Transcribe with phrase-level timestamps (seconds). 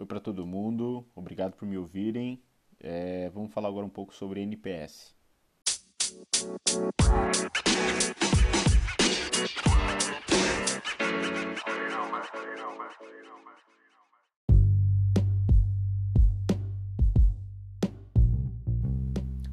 [0.00, 2.42] Oi para todo mundo, obrigado por me ouvirem.
[2.78, 5.14] É, vamos falar agora um pouco sobre NPS.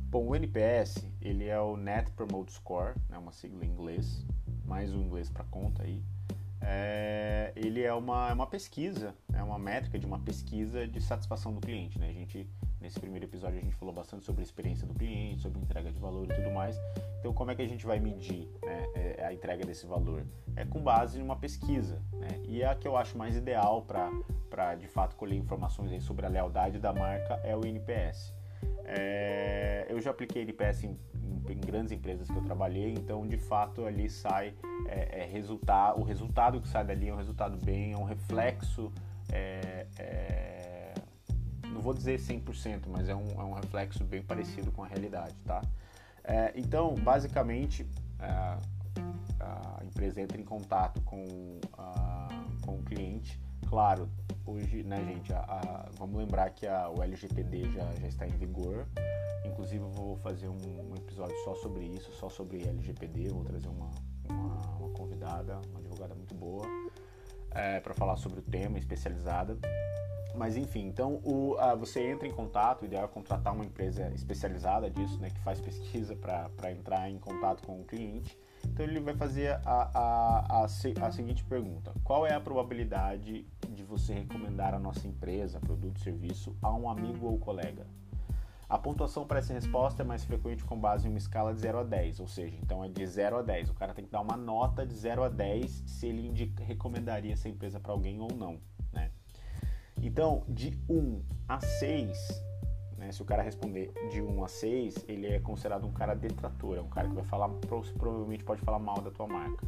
[0.10, 4.26] Bom, o NPS ele é o Net Promote Score, né, uma sigla em inglês,
[4.64, 6.02] mais um inglês para conta aí
[6.62, 11.54] é, ele é uma, é uma pesquisa, é uma métrica de uma pesquisa de satisfação
[11.54, 12.00] do cliente.
[12.00, 12.10] Né?
[12.10, 12.50] A gente,
[12.82, 16.00] nesse primeiro episódio, a gente falou bastante sobre a experiência do cliente, sobre entrega de
[16.00, 16.78] valor e tudo mais.
[17.20, 20.26] Então, como é que a gente vai medir né, é, a entrega desse valor?
[20.56, 22.02] É com base em uma pesquisa.
[22.14, 22.42] Né?
[22.48, 26.80] E a que eu acho mais ideal para, de fato, colher informações sobre a lealdade
[26.80, 28.37] da marca é o NPS.
[28.88, 30.98] É, eu já apliquei NPS em,
[31.50, 34.54] em, grandes empresas que eu trabalhei, então de fato ali sai
[34.88, 38.92] é, é o resultado que sai dali é um resultado bem, é um reflexo,
[39.32, 40.94] é, é
[41.66, 45.36] não vou dizer 100%, mas é um, é um reflexo bem parecido com a realidade,
[45.46, 45.62] tá?
[46.24, 47.86] É, então, basicamente,
[48.20, 48.58] a,
[49.40, 52.28] a empresa entra em contato com, a,
[52.66, 54.10] com o cliente, claro,
[54.46, 58.32] hoje, né, gente, a, a, vamos lembrar que a, o LGPD já, já está em
[58.32, 58.88] vigor.
[59.46, 63.30] Inclusive, eu vou fazer um, um episódio só sobre isso, só sobre LGPD.
[63.30, 63.90] Vou trazer uma,
[64.30, 66.66] uma, uma convidada, uma advogada muito boa,
[67.52, 69.58] é, para falar sobre o tema, especializada.
[70.36, 74.90] Mas enfim, então o, você entra em contato, o ideal é contratar uma empresa especializada
[74.90, 78.38] disso, né, que faz pesquisa para entrar em contato com o cliente.
[78.64, 83.84] Então ele vai fazer a, a, a, a, seguinte pergunta: Qual é a probabilidade de
[83.84, 87.88] você recomendar a nossa empresa, produto, serviço a um amigo ou colega?
[88.70, 91.80] A pontuação para essa resposta é mais frequente com base em uma escala de 0
[91.80, 93.70] a 10, ou seja, então é de 0 a 10.
[93.70, 97.32] O cara tem que dar uma nota de 0 a 10 se ele indica, recomendaria
[97.32, 98.60] essa empresa para alguém ou não.
[98.92, 99.10] Né?
[100.04, 102.44] Então, de 1 a 6,
[102.98, 103.12] né?
[103.12, 106.82] Se o cara responder de 1 a 6, ele é considerado um cara detrator, é
[106.82, 107.48] um cara que vai falar,
[107.98, 109.66] provavelmente pode falar mal da tua marca.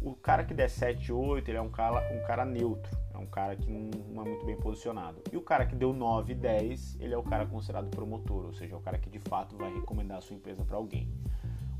[0.00, 3.26] O cara que der 7, 8, ele é um cara, um cara neutro, é um
[3.26, 5.22] cara que não é muito bem posicionado.
[5.30, 8.74] E o cara que deu 9, 10, ele é o cara considerado promotor, ou seja,
[8.74, 11.12] é o cara que de fato vai recomendar a sua empresa para alguém.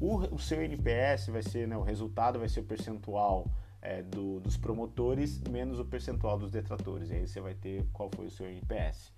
[0.00, 3.46] O, o, seu NPS vai ser, né, o resultado vai ser o percentual
[3.82, 7.10] é, do, dos promotores menos o percentual dos detratores.
[7.10, 9.12] E aí você vai ter qual foi o seu NPS.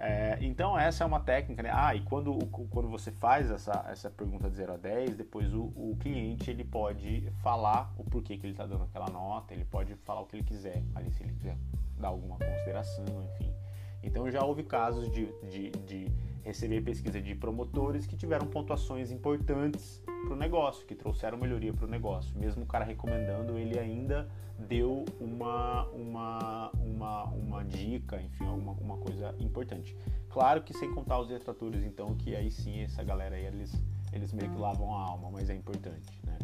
[0.00, 1.70] É, então essa é uma técnica, né?
[1.72, 2.38] Ah, e quando,
[2.70, 6.62] quando você faz essa, essa pergunta de 0 a 10, depois o, o cliente ele
[6.62, 10.36] pode falar o porquê que ele está dando aquela nota, ele pode falar o que
[10.36, 11.58] ele quiser, ali se ele quiser
[11.98, 13.52] dar alguma consideração, enfim.
[14.00, 16.12] Então já houve casos de, de, de
[16.44, 21.86] receber pesquisa de promotores que tiveram pontuações importantes para o negócio, que trouxeram melhoria para
[21.86, 22.38] o negócio.
[22.38, 28.96] Mesmo o cara recomendando, ele ainda deu uma, uma, uma, uma dica, enfim, alguma uma
[28.98, 29.96] coisa importante.
[30.28, 33.72] Claro que sem contar os detratores, então, que aí sim essa galera aí, eles,
[34.12, 36.36] eles meio que lavam a alma, mas é importante, né?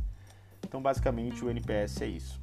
[0.65, 2.41] Então, basicamente, o NPS é isso.